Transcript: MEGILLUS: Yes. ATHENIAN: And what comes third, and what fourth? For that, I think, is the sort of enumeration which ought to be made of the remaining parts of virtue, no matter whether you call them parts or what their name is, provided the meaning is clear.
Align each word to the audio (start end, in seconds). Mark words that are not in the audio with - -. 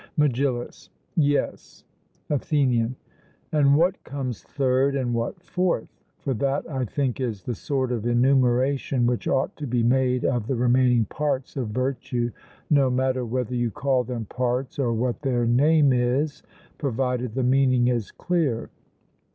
MEGILLUS: 0.17 0.89
Yes. 1.15 1.83
ATHENIAN: 2.31 2.95
And 3.51 3.75
what 3.77 4.03
comes 4.03 4.41
third, 4.41 4.95
and 4.95 5.13
what 5.13 5.39
fourth? 5.43 5.89
For 6.17 6.33
that, 6.33 6.67
I 6.67 6.85
think, 6.85 7.19
is 7.19 7.43
the 7.43 7.53
sort 7.53 7.91
of 7.91 8.07
enumeration 8.07 9.05
which 9.05 9.27
ought 9.27 9.55
to 9.57 9.67
be 9.67 9.83
made 9.83 10.25
of 10.25 10.47
the 10.47 10.55
remaining 10.55 11.05
parts 11.05 11.55
of 11.55 11.67
virtue, 11.67 12.31
no 12.67 12.89
matter 12.89 13.23
whether 13.23 13.53
you 13.53 13.69
call 13.69 14.03
them 14.03 14.25
parts 14.25 14.79
or 14.79 14.91
what 14.91 15.21
their 15.21 15.45
name 15.45 15.93
is, 15.93 16.41
provided 16.79 17.35
the 17.35 17.43
meaning 17.43 17.87
is 17.87 18.09
clear. 18.09 18.71